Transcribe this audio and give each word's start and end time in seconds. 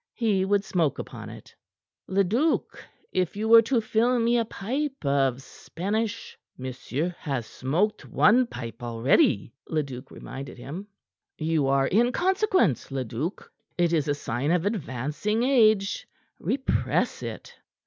He 0.15 0.45
would 0.45 0.63
smoke 0.63 0.97
upon 0.97 1.29
it. 1.29 1.53
"Leduc, 2.07 2.83
if 3.11 3.35
you 3.35 3.47
were 3.47 3.61
to 3.61 3.79
fill 3.79 4.17
me 4.17 4.39
a 4.39 4.45
pipe 4.45 5.05
of 5.05 5.43
Spanish" 5.43 6.35
"Monsieur 6.57 7.09
has 7.19 7.45
smoked 7.45 8.03
one 8.03 8.47
pipe 8.47 8.81
already," 8.81 9.53
Leduc 9.69 10.09
reminded 10.09 10.57
him. 10.57 10.87
"You 11.37 11.67
are 11.67 11.87
inconsequent, 11.87 12.89
Leduc. 12.89 13.51
It 13.77 13.93
is 13.93 14.07
a 14.07 14.15
sign 14.15 14.49
of 14.49 14.65
advancing 14.65 15.43
age. 15.43 16.07
Repress 16.39 17.21
it. 17.21 17.53